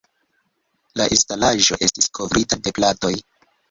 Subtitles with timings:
[1.03, 3.19] La instalaĵo estis kovrita de platoj.